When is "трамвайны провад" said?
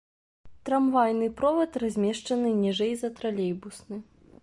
0.69-1.79